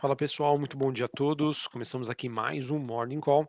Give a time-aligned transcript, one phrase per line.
[0.00, 1.68] Fala pessoal, muito bom dia a todos.
[1.68, 3.46] Começamos aqui mais um Morning Call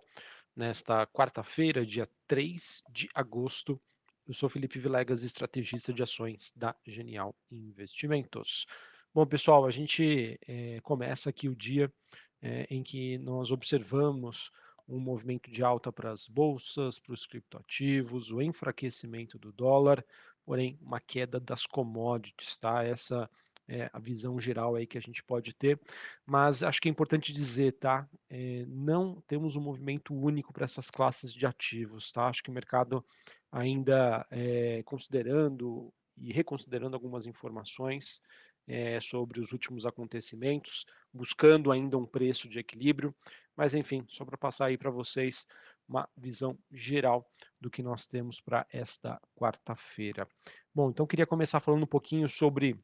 [0.54, 3.80] nesta quarta-feira, dia 3 de agosto.
[4.28, 8.66] Eu sou Felipe Vilegas, estrategista de ações da Genial Investimentos.
[9.14, 11.90] Bom, pessoal, a gente é, começa aqui o dia
[12.42, 14.52] é, em que nós observamos
[14.90, 20.06] um movimento de alta para as bolsas, para os criptoativos, o enfraquecimento do dólar,
[20.44, 22.84] porém uma queda das commodities, tá?
[22.84, 23.30] Essa
[23.72, 25.80] é, a visão geral aí que a gente pode ter,
[26.26, 28.06] mas acho que é importante dizer, tá?
[28.30, 32.28] É, não temos um movimento único para essas classes de ativos, tá?
[32.28, 33.04] Acho que o mercado
[33.50, 38.22] ainda é, considerando e reconsiderando algumas informações
[38.68, 43.16] é, sobre os últimos acontecimentos, buscando ainda um preço de equilíbrio,
[43.56, 45.48] mas enfim, só para passar aí para vocês
[45.88, 47.26] uma visão geral
[47.60, 50.28] do que nós temos para esta quarta-feira.
[50.74, 52.78] Bom, então queria começar falando um pouquinho sobre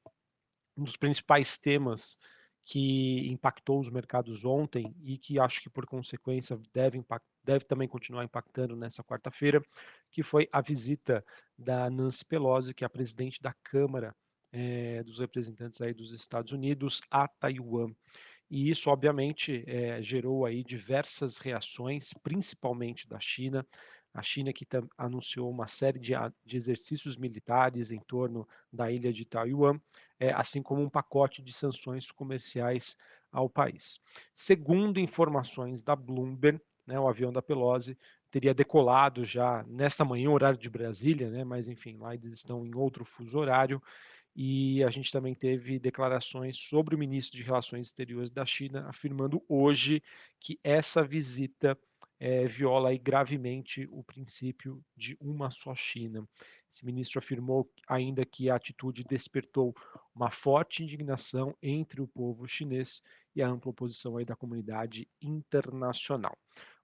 [0.77, 2.17] um dos principais temas
[2.63, 7.01] que impactou os mercados ontem e que acho que por consequência deve,
[7.41, 9.61] deve também continuar impactando nessa quarta-feira,
[10.11, 11.23] que foi a visita
[11.57, 14.13] da Nancy Pelosi, que é a presidente da Câmara
[14.51, 17.93] é, dos Representantes aí dos Estados Unidos, a Taiwan.
[18.49, 23.65] E isso, obviamente, é, gerou aí diversas reações, principalmente da China.
[24.17, 24.65] A China que
[24.97, 29.79] anunciou uma série de, de, exercícios militares em torno da ilha de Taiwan,
[30.19, 32.97] é, assim como um pacote de sanções comerciais
[33.31, 33.99] ao país.
[34.33, 37.95] Segundo informações da Bloomberg, né, o avião da Pelosi
[38.31, 42.73] teria decolado já nesta manhã, horário de Brasília, né, mas enfim, lá eles estão em
[42.73, 43.79] outro fuso horário,
[44.35, 49.43] e a gente também teve declarações sobre o ministro de Relações Exteriores da China afirmando
[49.47, 50.01] hoje
[50.39, 51.77] que essa visita
[52.19, 56.27] é, viola aí gravemente o princípio de uma só China.
[56.71, 59.75] Esse ministro afirmou ainda que a atitude despertou
[60.13, 63.01] uma forte indignação entre o povo chinês
[63.35, 66.37] e a ampla oposição aí da comunidade internacional.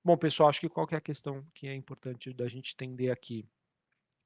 [0.04, 3.10] Bom, pessoal, acho que qual que é a questão que é importante da gente entender
[3.10, 3.46] aqui?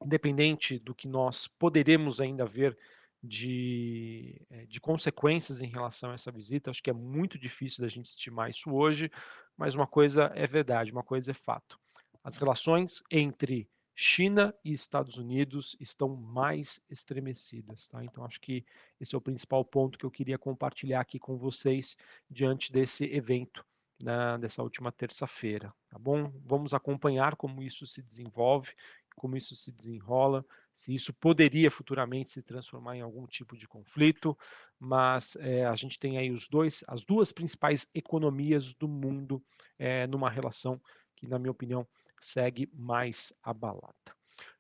[0.04, 2.78] Independente do que nós poderemos ainda ver
[3.24, 6.70] de, eh, de consequências em relação a essa visita.
[6.70, 9.12] Acho que é muito difícil da gente estimar isso hoje,
[9.56, 11.80] mas uma coisa é verdade, uma coisa é fato.
[12.24, 17.88] As relações entre China e Estados Unidos estão mais estremecidas.
[17.88, 18.04] Tá?
[18.04, 18.64] Então, acho que
[19.00, 21.98] esse é o principal ponto que eu queria compartilhar aqui com vocês
[22.30, 23.66] diante desse evento
[24.00, 25.74] né, dessa última terça-feira.
[25.90, 26.32] Tá bom?
[26.46, 28.72] Vamos acompanhar como isso se desenvolve,
[29.16, 30.46] como isso se desenrola
[30.78, 34.38] se isso poderia futuramente se transformar em algum tipo de conflito,
[34.80, 39.44] mas é, a gente tem aí os dois, as duas principais economias do mundo
[39.80, 40.80] é, numa relação
[41.16, 41.86] que, na minha opinião,
[42.22, 43.96] segue mais abalada.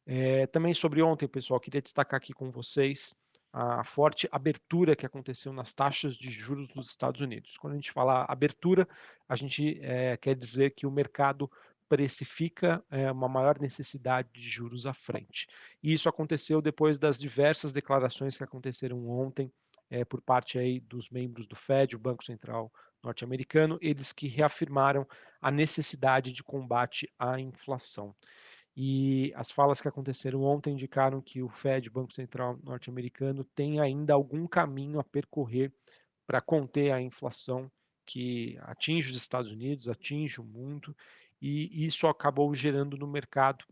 [0.07, 3.15] É, também sobre ontem, pessoal, queria destacar aqui com vocês
[3.53, 7.57] a forte abertura que aconteceu nas taxas de juros dos Estados Unidos.
[7.57, 8.87] Quando a gente fala abertura,
[9.29, 11.49] a gente é, quer dizer que o mercado
[11.87, 15.47] precifica é, uma maior necessidade de juros à frente.
[15.81, 19.51] E isso aconteceu depois das diversas declarações que aconteceram ontem
[19.89, 22.71] é, por parte aí dos membros do Fed, o Banco Central
[23.03, 25.07] norte-americano, eles que reafirmaram
[25.41, 28.15] a necessidade de combate à inflação.
[28.75, 34.13] E as falas que aconteceram ontem indicaram que o Fed, Banco Central norte-americano, tem ainda
[34.13, 35.73] algum caminho a percorrer
[36.27, 37.71] para conter a inflação
[38.05, 40.95] que atinge os Estados Unidos, atinge o mundo
[41.41, 43.65] e isso acabou gerando no mercado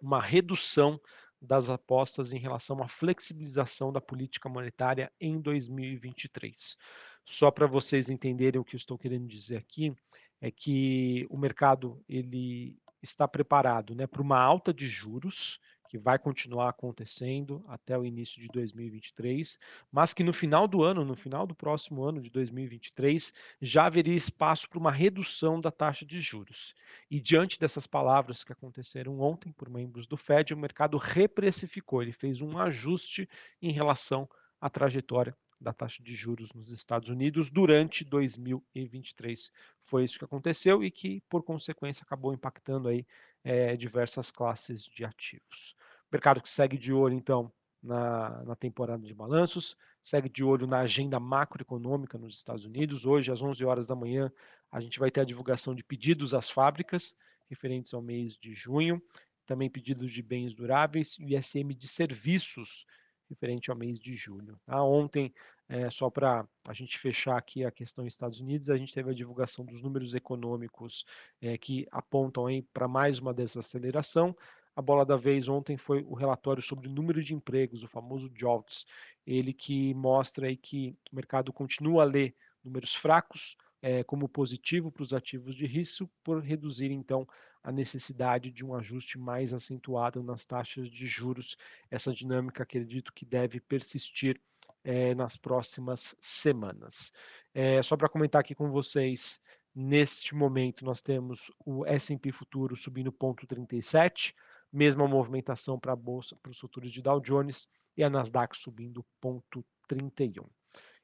[0.00, 1.00] uma redução
[1.40, 6.76] das apostas em relação à flexibilização da política monetária em 2023.
[7.24, 9.94] Só para vocês entenderem o que eu estou querendo dizer aqui,
[10.40, 16.18] é que o mercado ele está preparado né, para uma alta de juros que vai
[16.18, 19.58] continuar acontecendo até o início de 2023,
[19.90, 24.14] mas que no final do ano, no final do próximo ano de 2023, já haveria
[24.14, 26.74] espaço para uma redução da taxa de juros.
[27.10, 32.12] E diante dessas palavras que aconteceram ontem por membros do Fed, o mercado reprecificou, ele
[32.12, 33.28] fez um ajuste
[33.62, 34.28] em relação
[34.60, 39.50] à trajetória da taxa de juros nos Estados Unidos durante 2023.
[39.82, 43.06] Foi isso que aconteceu e que, por consequência, acabou impactando aí
[43.42, 45.74] é, diversas classes de ativos.
[46.08, 47.52] O mercado que segue de olho, então,
[47.82, 53.04] na, na, temporada de balanços, segue de olho na agenda macroeconômica nos Estados Unidos.
[53.04, 54.32] Hoje, às 11 horas da manhã,
[54.70, 57.16] a gente vai ter a divulgação de pedidos às fábricas
[57.48, 59.02] referentes ao mês de junho,
[59.46, 62.84] também pedidos de bens duráveis e o ISM de serviços
[63.28, 64.58] referente ao mês de julho.
[64.64, 64.82] Tá?
[64.82, 65.32] Ontem,
[65.68, 69.14] é, só para a gente fechar aqui a questão Estados Unidos, a gente teve a
[69.14, 71.04] divulgação dos números econômicos
[71.40, 74.34] é, que apontam para mais uma desaceleração.
[74.74, 78.30] A bola da vez ontem foi o relatório sobre o número de empregos, o famoso
[78.34, 78.86] JOLTS,
[79.26, 82.34] ele que mostra aí que o mercado continua a ler
[82.64, 87.26] números fracos, é, como positivo para os ativos de risco, por reduzir então
[87.62, 91.56] a necessidade de um ajuste mais acentuado nas taxas de juros.
[91.90, 94.40] Essa dinâmica acredito que deve persistir
[94.84, 97.12] é, nas próximas semanas.
[97.52, 99.40] É, só para comentar aqui com vocês,
[99.74, 104.34] neste momento nós temos o S&P futuro subindo 0,37,
[104.72, 107.66] mesma movimentação para a bolsa, para os futuros de Dow Jones
[107.96, 110.46] e a Nasdaq subindo 0,31.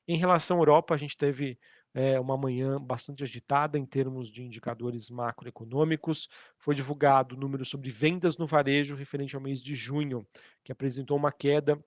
[0.06, 1.58] Em relação à Europa, a gente teve
[1.94, 6.28] é, uma manhã bastante agitada em termos de indicadores macroeconômicos.
[6.58, 10.26] Foi divulgado o número sobre vendas no varejo referente ao mês de junho,
[10.64, 11.80] que apresentou uma queda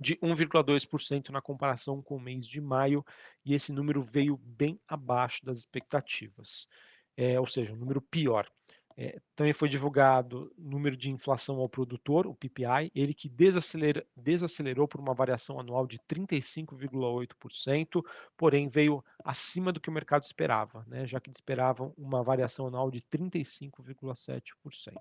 [0.00, 3.04] de 1,2% na comparação com o mês de maio,
[3.44, 6.68] e esse número veio bem abaixo das expectativas,
[7.16, 8.50] é, ou seja, um número pior.
[8.96, 14.86] É, também foi divulgado o número de inflação ao produtor, o PPI, ele que desacelerou
[14.86, 18.04] por uma variação anual de 35,8%,
[18.36, 22.90] porém veio acima do que o mercado esperava, né, já que esperavam uma variação anual
[22.90, 24.94] de 35,7%.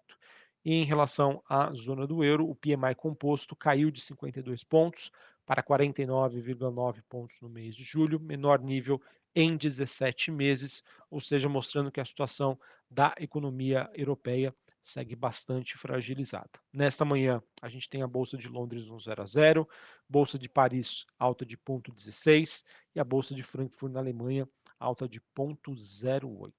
[0.64, 5.12] E em relação à zona do euro, o PMI composto caiu de 52 pontos
[5.46, 9.02] para 49,9 pontos no mês de julho, menor nível
[9.36, 16.50] em 17 meses, ou seja, mostrando que a situação da economia europeia segue bastante fragilizada.
[16.74, 19.70] Nesta manhã, a gente tem a Bolsa de Londres no 0 a 0,
[20.10, 24.48] Bolsa de Paris alta de 0,16 e a Bolsa de Frankfurt na Alemanha
[24.80, 26.52] alta de 0,08.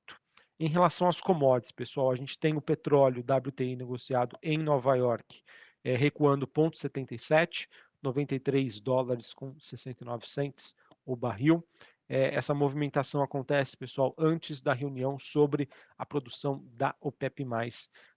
[0.60, 5.42] Em relação às commodities, pessoal, a gente tem o petróleo WTI negociado em Nova York,
[5.82, 7.66] é, recuando 0,77,
[8.00, 11.66] 93 dólares com 69 cents o barril.
[12.14, 15.66] É, essa movimentação acontece, pessoal, antes da reunião sobre
[15.96, 17.42] a produção da OPEP+.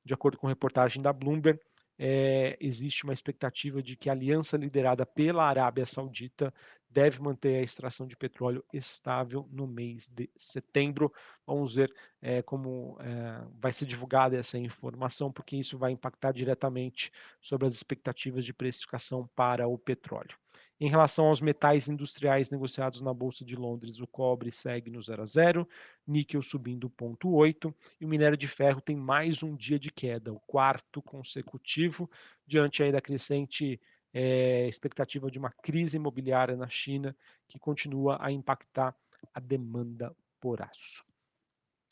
[0.04, 1.58] De acordo com reportagem da Bloomberg,
[1.98, 6.54] é, existe uma expectativa de que a aliança liderada pela Arábia Saudita
[6.90, 11.10] deve manter a extração de petróleo estável no mês de setembro.
[11.48, 11.90] Vamos ver
[12.22, 17.74] é, como é, vai ser divulgada essa informação, porque isso vai impactar diretamente sobre as
[17.74, 20.36] expectativas de precificação para o petróleo.
[20.80, 25.22] Em relação aos metais industriais negociados na Bolsa de Londres, o cobre segue no 0
[25.22, 25.70] a 0,
[26.06, 30.40] níquel subindo 0,8 e o minério de ferro tem mais um dia de queda, o
[30.42, 32.10] quarto consecutivo,
[32.46, 33.80] diante aí da crescente
[34.14, 37.16] é, expectativa de uma crise imobiliária na China
[37.48, 38.94] que continua a impactar
[39.34, 41.06] a demanda por aço.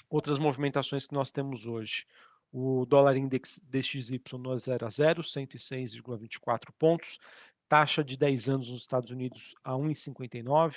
[0.09, 2.05] Outras movimentações que nós temos hoje.
[2.51, 7.19] O dólar index DXY no 0 a 0, 106,24 pontos.
[7.73, 10.75] Taxa de 10 anos nos Estados Unidos a 1,59.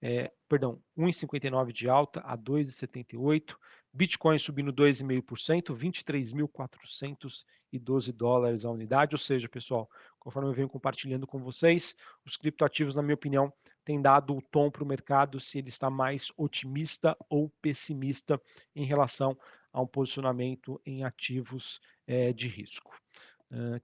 [0.00, 3.56] É, perdão, 1,59 de alta a 2,78.
[3.92, 9.16] Bitcoin subindo 2,5%, 23.412 dólares a unidade.
[9.16, 9.90] Ou seja, pessoal,
[10.20, 13.52] conforme eu venho compartilhando com vocês, os criptoativos, na minha opinião,
[13.84, 18.40] têm dado o tom para o mercado se ele está mais otimista ou pessimista
[18.72, 19.36] em relação
[19.72, 22.96] a um posicionamento em ativos é, de risco.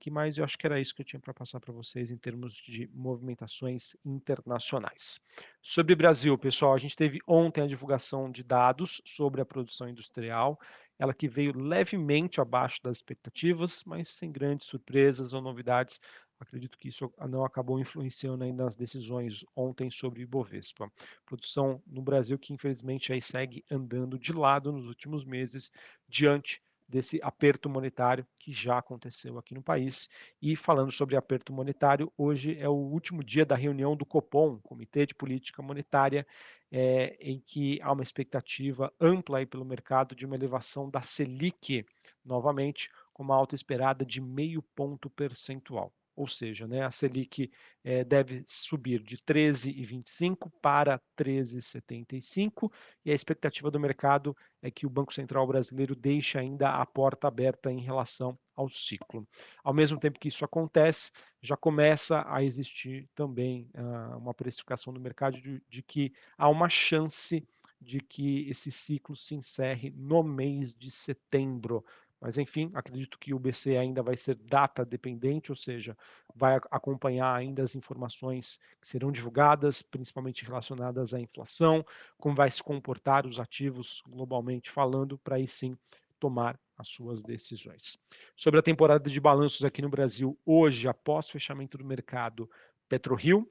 [0.00, 0.36] Que mais?
[0.36, 2.90] Eu acho que era isso que eu tinha para passar para vocês em termos de
[2.92, 5.20] movimentações internacionais.
[5.62, 10.58] Sobre Brasil, pessoal, a gente teve ontem a divulgação de dados sobre a produção industrial,
[10.98, 16.00] ela que veio levemente abaixo das expectativas, mas sem grandes surpresas ou novidades.
[16.40, 20.90] Acredito que isso não acabou influenciando ainda as decisões ontem sobre Ibovespa.
[21.24, 25.70] Produção no Brasil que infelizmente aí segue andando de lado nos últimos meses
[26.08, 26.60] diante
[26.92, 30.10] desse aperto monetário que já aconteceu aqui no país.
[30.42, 35.06] E falando sobre aperto monetário, hoje é o último dia da reunião do Copom, Comitê
[35.06, 36.26] de Política Monetária,
[36.70, 41.86] é, em que há uma expectativa ampla aí pelo mercado de uma elevação da Selic,
[42.22, 47.50] novamente, com uma alta esperada de meio ponto percentual ou seja, né, a Selic
[47.82, 52.70] é, deve subir de 13,25 para 13,75
[53.04, 57.28] e a expectativa do mercado é que o Banco Central brasileiro deixe ainda a porta
[57.28, 59.26] aberta em relação ao ciclo.
[59.64, 65.00] Ao mesmo tempo que isso acontece, já começa a existir também uh, uma precificação no
[65.00, 67.46] mercado de, de que há uma chance
[67.82, 71.84] de que esse ciclo se encerre no mês de setembro,
[72.22, 75.98] mas, enfim, acredito que o BC ainda vai ser data dependente, ou seja,
[76.32, 81.84] vai acompanhar ainda as informações que serão divulgadas, principalmente relacionadas à inflação,
[82.16, 85.76] como vai se comportar os ativos globalmente falando, para aí sim
[86.20, 87.98] tomar as suas decisões.
[88.36, 92.48] Sobre a temporada de balanços aqui no Brasil, hoje, após fechamento do mercado,
[92.88, 93.50] PetroRio,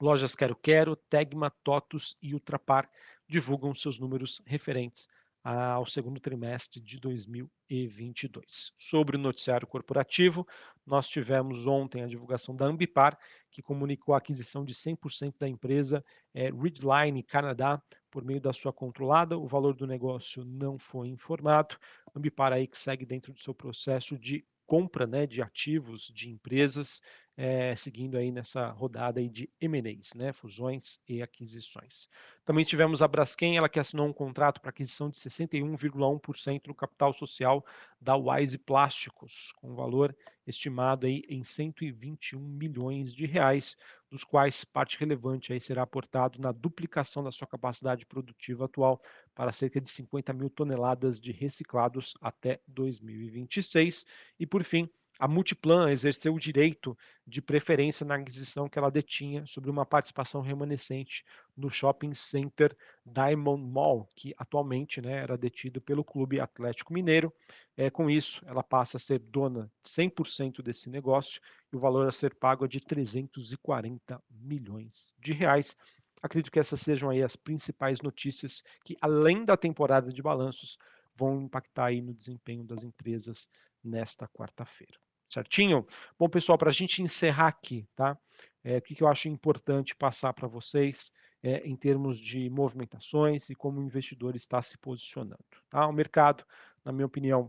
[0.00, 2.88] lojas Quero Quero, Tegma, Totus e Ultrapar
[3.26, 5.08] divulgam seus números referentes
[5.42, 8.72] ao segundo trimestre de 2022.
[8.76, 10.46] Sobre o noticiário corporativo,
[10.86, 13.18] nós tivemos ontem a divulgação da Ambipar,
[13.50, 16.04] que comunicou a aquisição de 100% da empresa
[16.34, 19.38] é, Ridgeline Canadá por meio da sua controlada.
[19.38, 21.76] O valor do negócio não foi informado.
[22.14, 27.00] Ambipar aí que segue dentro do seu processo de compra né, de ativos de empresas,
[27.42, 32.06] é, seguindo aí nessa rodada aí de M&As, né, fusões e aquisições.
[32.44, 37.14] Também tivemos a Braskem, ela que assinou um contrato para aquisição de 61,1% do capital
[37.14, 37.64] social
[37.98, 40.14] da Wise Plásticos, com valor
[40.46, 43.74] estimado aí em 121 milhões de reais,
[44.10, 49.00] dos quais parte relevante aí será aportado na duplicação da sua capacidade produtiva atual
[49.34, 54.04] para cerca de 50 mil toneladas de reciclados até 2026.
[54.38, 54.90] E por fim,
[55.20, 56.96] a Multiplan exerceu o direito
[57.26, 62.74] de preferência na aquisição que ela detinha sobre uma participação remanescente no shopping center
[63.04, 67.30] Diamond Mall, que atualmente né, era detido pelo Clube Atlético Mineiro.
[67.76, 71.38] É, com isso, ela passa a ser dona 100% desse negócio
[71.70, 75.76] e o valor a ser pago é de 340 milhões de reais.
[76.22, 80.78] Acredito que essas sejam aí as principais notícias que, além da temporada de balanços,
[81.14, 83.50] vão impactar aí no desempenho das empresas
[83.84, 84.98] nesta quarta-feira.
[85.30, 85.86] Certinho?
[86.18, 88.18] Bom, pessoal, para a gente encerrar aqui, tá?
[88.64, 93.48] É, o que, que eu acho importante passar para vocês é, em termos de movimentações
[93.48, 95.44] e como o investidor está se posicionando.
[95.70, 95.86] Tá?
[95.86, 96.44] O mercado,
[96.84, 97.48] na minha opinião,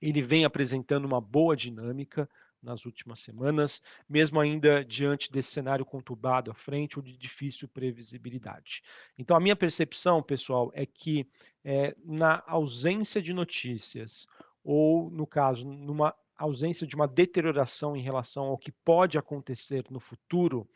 [0.00, 2.28] ele vem apresentando uma boa dinâmica
[2.62, 8.82] nas últimas semanas, mesmo ainda diante desse cenário conturbado à frente ou de difícil previsibilidade.
[9.18, 11.28] Então, a minha percepção, pessoal, é que
[11.62, 14.26] é, na ausência de notícias,
[14.64, 20.00] ou, no caso, numa ausência de uma deterioração em relação ao que pode acontecer no
[20.00, 20.68] futuro,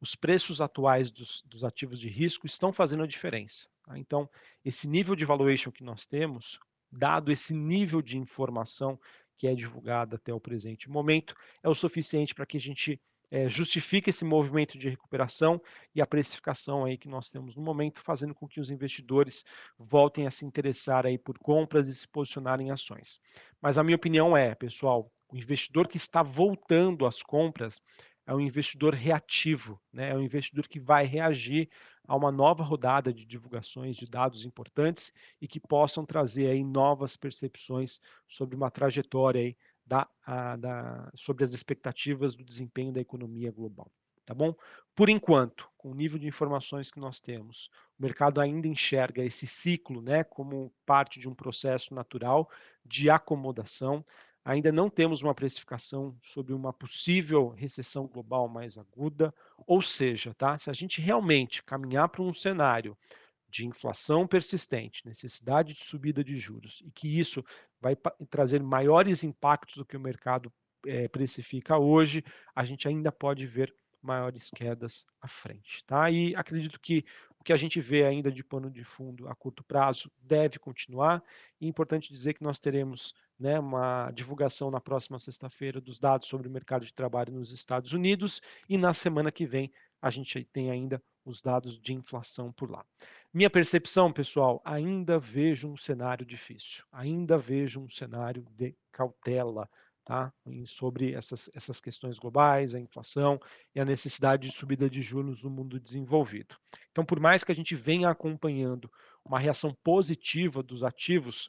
[0.00, 3.68] os preços atuais dos, dos ativos de risco estão fazendo a diferença.
[3.84, 3.98] Tá?
[3.98, 4.28] Então,
[4.64, 6.58] esse nível de valuation que nós temos,
[6.90, 8.98] dado esse nível de informação
[9.38, 13.00] que é divulgada até o presente momento, é o suficiente para que a gente
[13.34, 15.60] é, justifique esse movimento de recuperação
[15.92, 19.44] e a precificação aí que nós temos no momento, fazendo com que os investidores
[19.76, 23.18] voltem a se interessar aí por compras e se posicionarem em ações.
[23.60, 27.82] Mas a minha opinião é, pessoal, o investidor que está voltando às compras
[28.24, 30.10] é um investidor reativo, né?
[30.10, 31.68] é um investidor que vai reagir
[32.06, 37.16] a uma nova rodada de divulgações de dados importantes e que possam trazer aí novas
[37.16, 37.98] percepções
[38.28, 43.90] sobre uma trajetória aí da, a, da, sobre as expectativas do desempenho da economia global.
[44.24, 44.54] Tá bom?
[44.94, 49.46] Por enquanto, com o nível de informações que nós temos, o mercado ainda enxerga esse
[49.46, 52.48] ciclo né, como parte de um processo natural
[52.84, 54.04] de acomodação.
[54.42, 59.34] Ainda não temos uma precificação sobre uma possível recessão global mais aguda,
[59.66, 62.96] ou seja, tá, se a gente realmente caminhar para um cenário
[63.54, 67.44] de inflação persistente, necessidade de subida de juros, e que isso
[67.80, 67.96] vai
[68.28, 70.52] trazer maiores impactos do que o mercado
[70.84, 75.84] é, precifica hoje, a gente ainda pode ver maiores quedas à frente.
[75.84, 76.10] Tá?
[76.10, 77.04] E acredito que
[77.38, 81.22] o que a gente vê ainda de pano de fundo a curto prazo deve continuar.
[81.60, 86.26] E é importante dizer que nós teremos né, uma divulgação na próxima sexta-feira dos dados
[86.26, 89.70] sobre o mercado de trabalho nos Estados Unidos e na semana que vem
[90.04, 92.84] a gente tem ainda os dados de inflação por lá.
[93.32, 99.66] Minha percepção, pessoal, ainda vejo um cenário difícil, ainda vejo um cenário de cautela,
[100.04, 100.30] tá?
[100.66, 103.40] sobre essas, essas questões globais, a inflação
[103.74, 106.54] e a necessidade de subida de juros no mundo desenvolvido.
[106.92, 108.92] Então, por mais que a gente venha acompanhando
[109.24, 111.48] uma reação positiva dos ativos,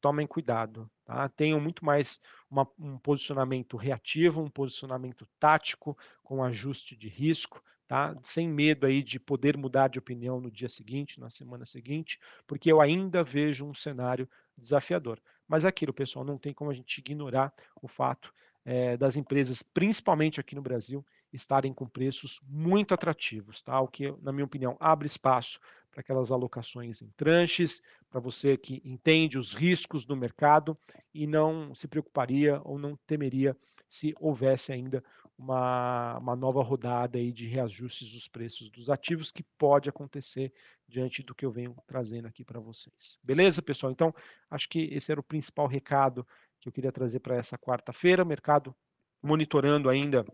[0.00, 1.28] tomem cuidado, tá?
[1.28, 8.16] tenham muito mais uma, um posicionamento reativo, um posicionamento tático, com ajuste de risco, tá?
[8.22, 12.72] sem medo aí de poder mudar de opinião no dia seguinte, na semana seguinte, porque
[12.72, 15.20] eu ainda vejo um cenário desafiador.
[15.46, 18.32] Mas é aquilo, pessoal, não tem como a gente ignorar o fato
[18.64, 23.78] é, das empresas, principalmente aqui no Brasil, estarem com preços muito atrativos, tá?
[23.78, 28.80] O que, na minha opinião, abre espaço para aquelas alocações em tranches, para você que
[28.86, 30.78] entende os riscos do mercado
[31.12, 33.54] e não se preocuparia ou não temeria
[33.86, 35.04] se houvesse ainda
[35.38, 40.52] uma, uma nova rodada aí de reajustes dos preços dos ativos que pode acontecer
[40.86, 43.18] diante do que eu venho trazendo aqui para vocês.
[43.22, 43.92] Beleza, pessoal?
[43.92, 44.14] Então,
[44.50, 46.26] acho que esse era o principal recado
[46.60, 48.24] que eu queria trazer para essa quarta-feira.
[48.24, 48.74] Mercado
[49.22, 50.24] monitorando ainda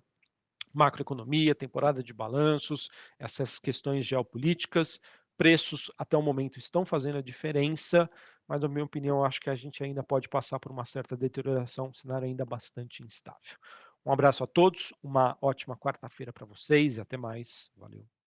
[0.73, 5.01] macroeconomia, temporada de balanços, essas questões geopolíticas.
[5.37, 8.11] Preços até o momento estão fazendo a diferença,
[8.47, 11.89] mas na minha opinião, acho que a gente ainda pode passar por uma certa deterioração,
[11.89, 13.57] um cenário ainda bastante instável.
[14.09, 17.71] Um abraço a todos, uma ótima quarta-feira para vocês e até mais.
[17.77, 18.09] Valeu.